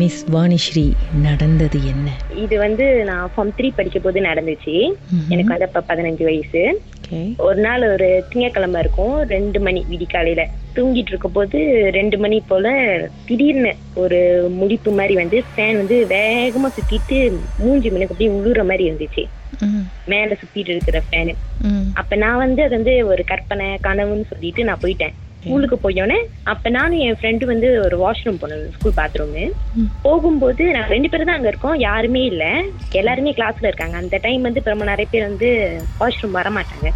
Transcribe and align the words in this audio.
Miss 0.00 0.22
Vanisri 0.30 0.84
நடந்தது 1.22 1.78
என்ன? 1.86 2.08
இது 2.44 2.54
வந்து 2.58 2.84
நான் 3.04 3.30
ஃபார்ம் 3.32 3.52
த்ரீ 3.58 3.68
படிக்க 3.70 3.98
போது 3.98 4.18
நடந்துச்சு 4.20 4.74
எனக்கு 5.28 5.52
வந்து 5.52 5.68
அப்ப 5.68 5.82
பதினஞ்சு 5.90 6.24
வயசு. 6.24 6.62
ஒரு 7.38 7.58
நாள் 7.60 7.82
ஒரு 7.92 8.08
திங்கக்கிழமை 8.30 8.78
இருக்கும். 8.78 9.16
ரெண்டு 9.34 9.58
மணி 9.60 9.80
விடிக்காலையில 9.90 10.44
தூங்கிட்டு 10.76 11.12
இருக்கும் 11.12 11.32
போது 11.32 11.58
ரெண்டு 11.90 12.16
மணி 12.18 12.38
போல 12.48 12.66
திடீர்னு 13.28 13.72
ஒரு 13.94 14.18
முடிப்பு 14.60 14.90
மாதிரி 14.90 15.14
வந்து 15.14 15.38
ஃபேன் 15.50 15.76
வந்து 15.76 15.98
வேகமா 16.14 16.70
சுத்திட்டு 16.78 17.18
மூஞ்சி 17.58 17.90
மணிக்கு 17.90 18.14
அப்படியே 18.14 18.34
உழுற 18.38 18.62
மாதிரி 18.70 18.84
இருந்துச்சு. 18.90 19.24
மேல 20.04 20.30
சுத்திட்டு 20.40 20.72
இருக்கிற 20.74 20.98
ஃபேனு 21.06 21.34
அப்ப 22.00 22.16
நான் 22.16 22.42
வந்து 22.44 22.60
அது 22.62 22.74
வந்து 22.76 22.94
ஒரு 23.06 23.22
கற்பனை 23.24 23.68
கனவுன்னு 23.86 24.30
சொல்லிட்டு 24.32 24.64
நான் 24.64 24.82
போயிட்டேன். 24.82 25.14
ஸ்கூலுக்கு 25.38 25.76
போயோன்னே 25.78 26.18
அப்ப 26.44 26.70
நானும் 26.70 27.00
என் 27.00 27.18
ஃப்ரெண்டு 27.18 27.44
வந்து 27.44 27.68
ஒரு 27.80 27.96
வாஷ்ரூம் 27.96 28.40
போனோம் 28.40 28.62
ஸ்கூல் 28.70 28.96
பாத்ரூமு 28.96 29.44
போகும்போது 30.02 30.64
நாங்க 30.72 30.88
ரெண்டு 30.88 31.08
பேரும் 31.08 31.26
தான் 31.26 31.38
அங்க 31.38 31.48
இருக்கோம் 31.48 31.76
யாருமே 31.80 32.22
இல்ல. 32.24 32.44
எல்லாருமே 32.92 33.32
கிளாஸ்ல 33.32 33.68
இருக்காங்க. 33.68 33.96
அந்த 33.96 34.18
டைம் 34.18 34.42
வந்து 34.42 34.64
ரொம்ப 34.66 34.84
நிறைய 34.84 35.08
பேர் 35.10 35.28
வந்து 35.28 35.50
வாஷ்ரூம் 36.00 36.38
வர 36.38 36.50
மாட்டாங்க 36.56 36.88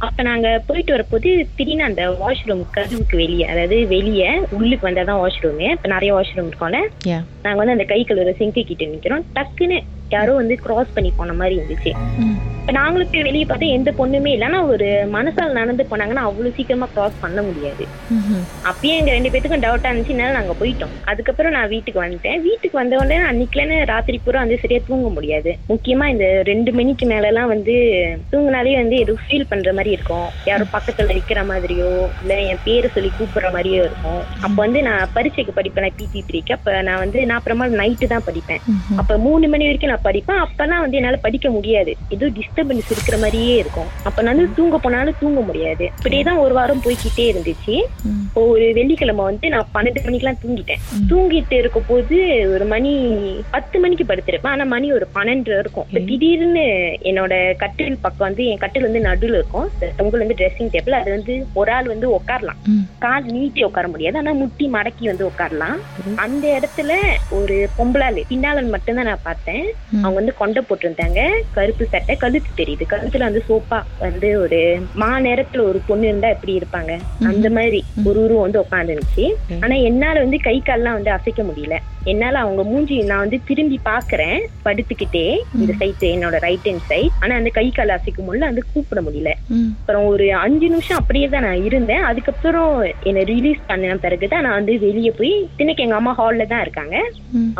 அப்ப 0.00 0.22
நாங்க 0.22 0.48
போயிட்டு 0.68 0.92
வரப்போது 0.92 1.28
திடீர்னு 1.56 1.84
அந்த 1.84 2.04
வாஷ்ரூம் 2.20 2.62
கதவுக்கு 2.72 3.16
வெளியே 3.16 3.44
அதாவது 3.46 3.76
வெளியே 3.88 4.30
உள்ளுக்கு 4.56 4.88
வந்தாதான் 4.88 5.20
வாஷ்ரூமு 5.20 5.66
இப்ப 5.74 5.88
நிறைய 5.88 6.12
வாஷ்ரூம் 6.14 6.48
இருக்கோம்ல. 6.48 6.80
நாங்க 7.44 7.58
வந்து 7.60 7.76
அந்த 7.76 7.84
கை 7.84 8.00
கழுவுற 8.02 8.32
சிங்கு 8.40 8.64
கிட்ட 8.64 8.84
நிக்கிறோம். 8.86 9.24
டக்குன்னு 9.36 9.78
யாரோ 10.10 10.32
வந்து 10.34 10.54
கிராஸ் 10.64 10.94
பண்ணி 10.94 11.12
போன 11.16 11.32
மாதிரி 11.32 11.54
இருந்துச்சு. 11.58 11.92
இப்ப 12.60 12.72
நாங்களும் 12.72 13.10
போய் 13.12 13.24
வெளியே 13.26 13.46
பார்த்தா 13.48 13.66
எந்த 13.78 13.90
பொண்ணுமே 13.98 14.30
இல்ல. 14.34 14.42
ஒரு 14.72 14.86
மனசால் 15.14 15.56
நடந்து 15.58 15.82
போனாங்கன்னா 15.90 16.22
அவ்வளவு 16.28 16.54
சீக்கிரமா 16.56 16.86
கிராஸ் 16.94 17.16
பண்ண 17.22 17.42
முடியாது. 17.42 17.84
அப்பயே 18.70 18.94
எங்க 19.00 19.10
ரெண்டு 19.16 19.30
பேத்துக்கும் 19.32 19.64
டவுட்டா 19.64 19.90
இருந்துச்சுனால 19.90 20.36
நாங்க 20.38 20.54
போயிட்டோம். 20.60 20.94
அதுக்கப்புறம் 21.10 21.54
நான் 21.56 21.68
வீட்டுக்கு 21.74 22.02
வந்துட்டேன். 22.04 22.38
வீட்டுக்கு 22.46 22.80
வந்த 22.80 22.96
உடனே 23.00 23.18
அன்னைக்குலன்னு 23.30 23.78
ராத்திரி 23.92 24.20
பூரா 24.24 24.40
வந்து 24.44 24.58
சரியா 24.62 24.80
தூங்க 24.88 25.08
முடியாது. 25.16 25.52
முக்கியமா 25.72 26.06
இந்த 26.14 26.28
ரெண்டு 26.50 26.72
மணிக்கு 26.78 27.06
மேல 27.12 27.30
எல்லாம் 27.32 27.52
வந்து 27.54 27.74
தூங்கினாலே 28.32 28.74
வந்து 28.82 28.96
ஏதோ 29.04 29.16
ஃபீல் 29.24 29.48
பண்ற 29.52 29.72
மாதிரி 29.78 29.92
இருக்கும். 29.96 30.28
யாரோ 30.50 30.66
பக்கத்துல 30.76 31.16
நிக்கிற 31.18 31.42
மாதிரியோ 31.52 31.90
இல்ல 32.22 32.40
என் 32.52 32.62
பேரை 32.66 32.90
சொல்லி 32.96 33.12
கூப்பிடுற 33.18 33.50
மாதிரியோ 33.56 33.82
இருக்கும். 33.88 34.22
அப்ப 34.46 34.56
வந்து 34.64 34.82
நான் 34.88 35.12
பரீட்சைக்கு 35.18 35.58
படிப்பேன் 35.58 35.98
பிசி 36.00 36.24
த்ரீக்கு 36.30 36.56
அப்ப 36.58 36.80
நான் 36.88 37.02
வந்து 37.04 37.26
நான் 37.26 37.38
அப்புறமா 37.40 37.68
நைட்டு 37.82 38.12
தான் 38.14 38.26
படிப்பேன். 38.30 38.62
அப்ப 39.02 39.18
மூணு 39.26 39.48
மணி 39.54 39.66
வரைக்கும் 39.70 39.93
நான் 39.94 40.04
படிப்பேன் 40.04 40.42
அப்பெல்லாம் 40.44 40.84
வந்து 40.84 40.96
என்னால 40.96 41.16
படிக்க 41.16 41.50
முடியாது. 41.50 41.96
ஏதோ 42.08 42.26
டிஸ்டர்பன்ஸ் 42.26 42.90
இருக்கிற 42.90 43.18
மாதிரியே 43.18 43.56
இருக்கும். 43.56 43.90
அப்ப 44.02 44.22
நான் 44.22 44.36
வந்து 44.36 44.54
தூங்க 44.54 44.78
போனாலும் 44.78 45.20
தூங்க 45.20 45.40
முடியாது. 45.40 45.90
இப்படியேதான் 45.98 46.38
ஒரு 46.38 46.54
வாரம் 46.54 46.82
போய்க்கிட்டே 46.84 47.26
இருந்துச்சு. 47.32 47.76
இப்போ 48.34 48.46
ஒரு 48.52 48.68
வெள்ளிக்கிழமை 48.76 49.24
வந்து 49.24 49.48
நான் 49.52 49.68
பன்னெண்டு 49.74 50.00
மணிக்கெல்லாம் 50.04 50.38
தூங்கிட்டேன். 50.44 50.80
தூங்கிட்டு 51.10 51.56
இருக்க 51.58 51.80
போது 51.90 52.16
ஒரு 52.54 52.64
மணி 52.72 52.92
பத்து 53.52 53.76
மணிக்கு 53.82 54.04
படுத்திருப்பேன். 54.08 54.54
ஆனா 54.54 54.64
மணி 54.72 54.88
ஒரு 54.96 55.06
பன்னெண்டு 55.16 55.50
இருக்கும். 55.58 55.86
திடீர்னு 56.08 56.64
என்னோட 57.10 57.34
கட்டில் 57.60 57.98
பக்கம் 58.06 58.26
வந்து 58.28 58.44
என் 58.52 58.60
கட்டில் 58.62 58.86
வந்து 58.86 59.02
நடுவுல 59.06 59.38
இருக்கும். 59.40 59.68
தொங்கல் 59.98 60.22
வந்து 60.22 60.38
ட்ரெஸ்ஸிங் 60.40 60.72
டேபிள் 60.72 60.96
அது 61.00 61.12
வந்து 61.16 61.36
ஒரு 61.60 61.72
ஆள் 61.76 61.92
வந்து 61.92 62.08
உட்காரலாம் 62.16 62.58
கால் 63.04 63.28
நீட்டி 63.36 63.64
உட்கார 63.68 63.88
முடியாது. 63.92 64.18
ஆனா 64.22 64.32
முட்டி 64.40 64.68
மடக்கி 64.76 65.06
வந்து 65.10 65.28
உட்காரலாம் 65.30 65.78
அந்த 66.24 66.44
இடத்துல 66.56 66.98
ஒரு 67.38 67.58
பொம்பளாள் 67.78 68.20
பின்னாளன் 68.32 68.74
மட்டும்தான் 68.74 69.10
நான் 69.10 69.24
பார்த்தேன். 69.28 69.64
அவங்க 70.02 70.16
வந்து 70.20 70.36
கொண்டை 70.42 70.64
போட்டிருந்தாங்க. 70.70 71.20
கருப்பு 71.58 71.90
சட்டை 71.94 72.18
கழுத்து 72.24 72.52
தெரியுது. 72.62 72.90
கழுத்துல 72.94 73.28
வந்து 73.28 73.44
சோப்பா 73.48 73.80
வந்து 74.04 74.30
ஒரு 74.42 74.60
மா 75.04 75.12
நேரத்துல 75.28 75.66
ஒரு 75.70 75.80
பொண்ணு 75.88 76.12
இருந்தா 76.12 76.34
எப்படி 76.36 76.58
இருப்பாங்க? 76.60 76.92
அந்த 77.32 77.48
மாதிரி 77.58 77.80
ஒரு 78.08 78.20
உருவம் 78.24 78.46
வந்து 78.46 78.64
உட்காந்துருந்துச்சு 78.64 79.26
ஆனா 79.60 79.74
என்னால 79.88 80.18
வந்து 80.18 80.38
கை 80.40 80.56
கால்லாம் 80.64 80.96
வந்து 80.98 81.10
அசைக்க 81.10 81.42
முடியல. 81.42 81.76
என்னால 82.12 82.40
அவங்க 82.44 82.62
மூஞ்சி 82.70 82.96
நான் 83.10 83.22
வந்து 83.24 83.38
திரும்பி 83.48 83.78
பாக்குறேன் 83.90 84.40
படுத்துக்கிட்டே 84.64 85.24
இந்த 85.58 85.72
சைட் 85.80 86.04
என்னோட 86.14 86.38
ரைட் 86.46 86.66
ஹேண்ட் 86.68 86.86
சைட் 86.90 87.14
ஆனா 87.22 87.34
அந்த 87.40 87.50
கை 87.58 87.66
கால் 87.70 87.94
அசைக்க 87.96 88.20
முடியல 88.26 88.50
வந்து 88.50 88.64
கூப்பிட 88.72 89.00
முடியல. 89.06 89.30
அப்புறம் 89.78 90.06
ஒரு 90.12 90.26
அஞ்சு 90.44 90.66
நிமிஷம் 90.74 91.00
அப்படியே 91.00 91.26
தான் 91.34 91.46
நான் 91.48 91.64
இருந்தேன். 91.68 92.04
அதுக்கப்புறம் 92.10 92.72
என்னை 93.10 93.24
ரிலீஸ் 93.32 93.60
பண்ணின 93.70 93.98
பிறகுதான் 94.04 94.44
நான் 94.46 94.58
வந்து 94.58 94.74
வெளியே 94.86 95.12
போய் 95.20 95.32
தினைக்கு 95.58 95.84
எங்க 95.86 95.98
அம்மா 96.00 96.14
ஹால்ல 96.20 96.46
தான் 96.52 96.64
இருக்காங்க. 96.66 96.96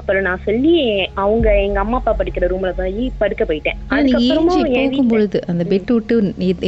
அப்புறம் 0.01 0.27
நான் 0.29 0.45
சொல்லி 0.49 0.75
அவங்க 1.25 1.49
எங்க 1.67 1.81
அம்மா 1.85 1.99
அப்பா 2.01 2.15
படிக்கிற 2.21 2.51
ரூம்ல 2.53 2.73
போய் 2.81 3.05
படுக்க 3.23 3.43
போயிட்டேன். 3.51 3.79
அதுக்கப்புறமும் 3.97 5.13
பொழுது 5.15 5.41
அந்த 5.53 5.65
பெட் 5.73 5.93
விட்டு 5.95 6.17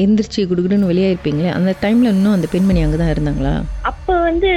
எந்திரிச்சு 0.05 0.49
குடுகுடுன்னு 0.51 0.91
வெளியே 0.93 1.11
இருப்பீங்களே 1.15 1.53
அந்த 1.59 1.75
டைம்ல 1.85 2.15
இன்னும் 2.17 2.37
அந்த 2.37 2.49
பெண்மணி 2.55 2.83
அங்கதான் 2.85 3.15
இருந்தாங்களா? 3.15 3.55
வந்து 4.27 4.51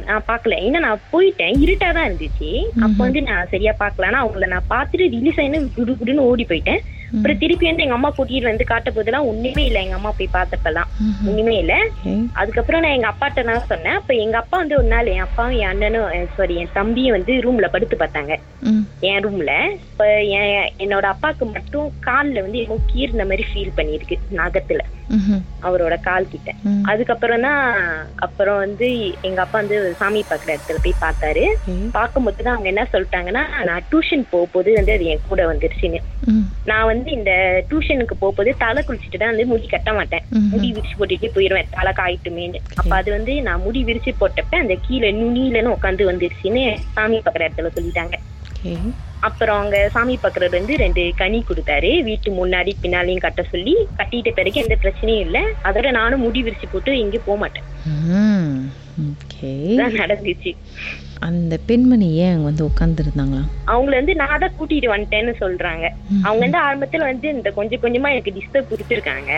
நான் 0.00 0.26
பாக்கல 0.28 0.56
ஏன்னா 0.66 0.80
நான் 0.86 1.04
போயிட்டேன். 1.12 1.54
இருட்டா 1.64 1.88
தான் 1.96 2.08
இருந்துச்சு. 2.08 2.50
அப்ப 2.84 2.98
வந்து 2.98 3.20
நான் 3.22 3.50
சரியா 3.52 3.72
பாக்கல 3.82 4.08
ஆனா 4.10 4.20
அவங்கள 4.24 4.46
நான் 4.46 4.70
பாத்துட்டு 4.74 5.06
ரிலீஸ் 5.16 5.40
ஆயின்னு. 5.40 5.60
குடு 5.78 5.94
குடுன்னு 5.94 6.28
ஓடி 6.30 6.44
போயிட்டேன். 6.44 6.82
அப்புறம் 7.12 7.38
திருப்பி 7.38 7.68
வந்து 7.68 7.82
எங்க 7.82 7.94
அம்மா 7.94 8.10
கூட்டிட்டு 8.10 8.50
வந்து 8.50 8.64
காட்ட 8.64 8.88
போதெல்லாம் 8.90 9.28
ஒண்ணுமே 9.30 9.64
இல்ல. 9.64 9.78
எங்க 9.80 9.94
அம்மா 9.94 10.10
போய் 10.10 10.34
பார்த்தப்பெல்லாம். 10.34 10.90
ஒண்ணுமே 11.28 11.54
இல்ல. 11.58 11.74
அதுக்கப்புறம் 12.34 12.82
நான் 12.82 12.96
எங்க 12.96 13.08
அப்பாட்ட 13.08 13.42
நான் 13.42 13.68
சொன்னேன். 13.68 13.98
அப்ப 14.00 14.14
எங்க 14.16 14.36
அப்பா 14.36 14.56
வந்து 14.58 14.76
ஒரு 14.76 14.88
நாள் 14.88 15.12
என் 15.14 15.26
அப்பாவும் 15.26 15.58
என் 15.58 15.70
அண்ணனும் 15.70 16.06
சாரி 16.36 16.56
என் 16.56 16.74
தம்பியும் 16.74 17.16
வந்து 17.16 17.34
ரூம்ல 17.40 17.68
படுத்து 17.70 17.96
பார்த்தாங்க. 17.96 18.32
என் 19.10 19.22
ரூம்ல 19.22 19.52
இப்ப 19.86 20.04
என் 20.36 20.48
என்னோட 20.78 21.06
அப்பாவுக்கு 21.06 21.44
மட்டும் 21.48 21.92
கால்ல 22.02 22.42
வந்து 22.42 22.58
ஏதோ 22.58 22.78
கீர்ன 22.92 23.24
மாதிரி 23.24 23.44
ஃபீல் 23.50 23.76
பண்ணிருக்கு 23.76 24.16
நகத்துல. 24.40 24.82
அவரோட 25.62 25.94
கால் 26.00 26.28
கிட்ட. 26.28 26.50
அதுக்கப்புறம் 26.90 27.44
தான் 27.46 27.62
அப்புறம் 28.18 28.58
வந்து 28.58 28.88
எங்க 29.22 29.40
அப்பா 29.40 29.58
வந்து 29.58 29.78
சாமி 29.94 30.20
பாக்குற 30.28 30.50
இடத்துல 30.54 30.78
போய் 30.78 31.02
பார்த்தாரு. 31.02 31.44
பார்க்கும்போது 31.90 32.42
தான் 32.42 32.54
அவங்க 32.54 32.68
என்ன 32.68 32.86
சொல்லிட்டாங்கன்னா 32.92 33.42
நான் 33.64 33.86
டியூஷன் 33.90 34.24
போக 34.30 34.46
போது 34.52 34.70
வந்து 34.74 34.92
அது 34.92 35.04
என் 35.12 35.26
கூட 35.28 35.42
வந்துருச்சுன்னு. 35.46 36.00
நான் 36.66 36.86
வந்து 36.86 36.99
இந்த 37.08 37.32
டியூஷனுக்கு 37.68 38.14
போகும்போது 38.20 38.50
தலை 38.64 38.80
குளிச்சுட்டு 38.86 39.18
தான் 39.18 39.32
வந்து 39.32 39.46
முடி 39.46 39.66
கட்ட 39.66 39.92
மாட்டேன். 39.92 40.24
முடி 40.52 40.68
விரிச்சு 40.76 40.96
போட்டுட்டு 41.00 41.28
போயிருவேன். 41.36 41.70
தலை 41.76 41.92
காயிட்டுமேன்னு. 42.00 42.60
அப்ப 42.80 42.92
அது 42.96 43.10
வந்து 43.16 43.34
நான் 43.42 43.62
முடி 43.66 43.82
விரிச்சு 43.84 44.12
போட்டப்ப 44.20 44.56
அந்த 44.64 44.76
கீழே 44.86 45.10
நுனியிலன்னு 45.20 45.74
உட்காந்து 45.76 46.10
வந்துருச்சுன்னு 46.10 46.64
சாமி 46.96 47.20
பாக்குற 47.26 47.46
இடத்துல 47.48 47.72
சொல்லிட்டாங்க. 47.76 48.16
அப்புறம் 49.28 49.58
அவங்க 49.58 49.88
சாமி 49.94 50.14
பாக்குறது 50.22 50.58
வந்து 50.58 50.76
ரெண்டு 50.82 51.02
கனி 51.20 51.44
கொடுத்தாரு. 51.48 52.02
வீட்டு 52.08 52.28
முன்னாடி 52.38 52.72
பின்னாலையும் 52.82 53.24
கட்ட 53.24 53.42
சொல்லி 53.52 53.74
கட்டிட்ட 53.98 54.30
பிறகு 54.38 54.62
எந்த 54.64 54.76
பிரச்சனையும் 54.82 55.24
இல்ல. 55.26 55.40
அதோட 55.68 55.90
நானும் 56.00 56.24
முடி 56.26 56.42
விரிச்சு 56.42 56.68
போட்டு 56.72 56.98
எங்கேயும் 56.98 57.26
போக 57.28 57.38
மாட்டேன். 57.38 57.66
நடந்துச்சு. 60.02 60.52
அந்த 61.22 61.58
பெண்மணி 61.66 62.06
ஏன் 62.14 62.32
அங்க 62.32 62.44
வந்து 62.44 62.64
உட்கார்ந்துருந்தாங்களா? 62.64 63.40
அவங்கள 63.66 63.94
வந்து 63.94 64.14
நான் 64.14 64.38
தான் 64.38 64.54
கூட்டிட்டு 64.58 64.88
வந்துட்டேன்னு 64.88 65.32
சொல்றாங்க. 65.40 65.86
அவங்க 66.22 66.40
வந்து 66.44 66.58
ஆரம்பத்துல 66.58 67.04
வந்து 67.04 67.28
இந்த 67.28 67.50
கொஞ்சம் 67.50 67.80
கொஞ்சமா 67.80 68.10
எனக்கு 68.10 68.34
டிஸ்டர்ப் 68.36 68.70
கொடுத்துருக்காங்க. 68.70 69.32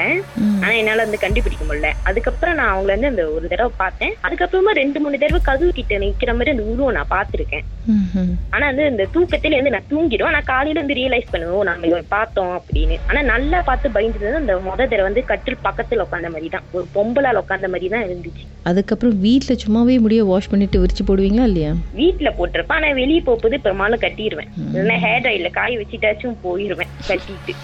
ஆனா 0.62 0.72
என்னால 0.72 1.04
வந்து 1.04 1.19
கண்டுபிடிக்க 1.19 1.65
முடியல. 1.65 1.91
அதுக்கப்புறம் 2.04 2.54
நான் 2.54 2.72
அவங்கள 2.75 2.87
வந்து 2.87 3.06
அந்த 3.06 3.31
ஒரு 3.31 3.48
தடவை 3.48 3.72
பார்த்தேன். 3.76 4.15
அதுக்கப்புறமா 4.25 4.70
ரெண்டு 4.72 5.00
மூணு 5.00 5.19
தடவை 5.19 5.41
கதவு 5.41 5.72
கிட்ட 5.72 5.98
நிக்கிற 5.98 6.32
மாதிரி 6.32 6.50
அந்த 6.50 6.62
உருவம் 6.62 6.93
நான் 6.93 7.10
பார்த்திருக்கேன். 7.10 7.65
ம்ஹும். 7.97 8.32
ஆனா 8.50 8.66
வந்து 8.66 8.87
இந்த 8.87 9.09
தூக்கத்துல 9.14 9.56
வந்து 9.56 9.70
நான் 9.70 9.91
தூங்கிடுவேன். 9.91 10.31
ஆனா 10.32 10.41
காலையில 10.44 10.81
வந்து 10.81 10.94
ரியலைஸ் 10.94 11.31
பண்ணுவேன் 11.31 11.56
ஓ, 11.56 11.62
நம்ம 11.62 11.87
இவன் 11.87 12.06
பார்த்தோம் 12.09 12.54
அப்படின்னு. 12.59 12.99
ஆனா 13.09 13.22
நல்லா 13.22 13.60
பார்த்து 13.62 13.88
பயந்துட்டு 13.88 14.34
அந்த 14.34 14.56
முத 14.60 14.81
தடவை 14.84 15.03
வந்து 15.03 15.25
கட்டில் 15.25 15.64
பக்கத்துல 15.64 16.06
உட்காந்த 16.06 16.31
மாதிரி 16.31 16.49
தான். 16.49 16.64
ஒரு 16.72 16.87
பொம்பளால் 16.94 17.43
உட்காந்த 17.43 17.69
மாதிரி 17.69 17.88
தான் 17.88 18.06
இருந்துச்சு. 18.09 18.44
அதுக்கப்புறம் 18.64 19.19
வீட்ல 19.19 19.54
சும்மாவே 19.64 20.00
முடிய 20.00 20.25
வாஷ் 20.25 20.50
பண்ணிட்டு 20.50 20.81
விரிச்சு 20.81 21.04
போடுவீங்களா 21.06 21.43
இல்லையா? 21.43 21.72
வீட்டுல 22.00 22.31
போட்டிருப்பேன். 22.38 22.78
ஆனா 22.81 22.91
வெளியே 23.03 23.21
போகும்போது 23.28 23.59
பெரும்பாலும் 23.66 24.05
கட்டிடுவேன் 24.06 24.50
இல்லைன்னா 24.72 24.99
ஹேர் 25.05 25.22
ட்ரைல 25.27 25.50
காய 25.59 25.78
வச்சுட்டாச்சும் 25.83 26.41
போயிருவேன் 26.44 26.93
கட்டிட்டு. 27.10 27.55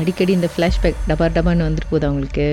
அடிக்கடி 0.00 0.32
இந்த 0.38 0.48
ஃபிளாஷ்பேக் 0.54 0.98
டபா 1.10 1.26
டபான்னு 1.36 1.66
வந்துட்டு 1.66 1.90
போகுது 1.92 2.06
அவங்களுக்கு 2.08 2.46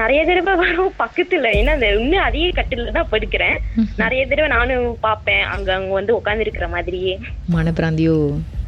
நிறைய 0.00 0.20
தடவை 0.30 0.54
வரும் 0.62 0.98
பக்கத்துல. 1.02 1.52
ஏன்னா 1.60 1.74
அந்த 1.76 1.88
இன்னும் 2.00 2.26
அதே 2.28 2.48
கட்டில 2.58 2.92
தான் 2.96 3.12
படுக்கிறேன். 3.12 3.56
நிறைய 4.02 4.22
தடவை 4.26 4.48
நானும் 4.56 4.88
பார்ப்பேன். 5.06 5.44
அங்க 5.54 5.70
அங்க 5.78 5.92
வந்து 6.00 6.16
உட்கார்ந்து 6.18 6.46
இருக்கிற 6.46 6.68
மாதிரியே. 6.74 7.14
மனப்பிராந்தியோ? 7.54 8.18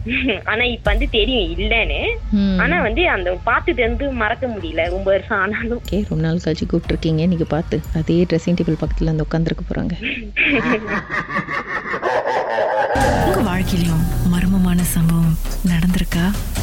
ஆனா 0.51 0.65
இப்ப 0.65 0.91
வந்து 0.91 1.07
தெரியும் 1.11 1.49
இல்லன்னு. 1.55 2.01
ஆனா 2.59 2.81
வந்து 2.81 3.09
அந்த 3.09 3.31
பார்த்தது 3.45 3.83
வந்து 3.89 4.11
மறக்க 4.23 4.47
முடியல. 4.47 4.89
ரொம்ப 4.91 5.11
வருஷம் 5.11 5.39
ஆனாலும். 5.39 5.83
ஓகே 5.91 6.05
ரொம்ப 6.09 6.23
நாள் 6.25 6.43
கழிச்சு 6.45 6.67
கூப்பிட்டுருக்கீங்க. 6.73 7.23
நீங்க 7.33 7.45
பார்த்து 7.45 7.81
அதே 7.95 8.27
ட்ரெஸ்ஸிங் 8.31 8.59
டேபிள் 8.61 8.83
பக்கத்துல 8.85 9.11
வந்து 9.13 9.27
உட்காந்துருக்க 9.27 9.65
போறாங்க. 9.71 9.95
உங்க 13.27 13.41
வாழ்க்கையிலும் 13.51 14.05
மர்மமான 14.35 14.81
சம்பவம் 14.97 15.39
நடந்திருக்கா? 15.67 16.25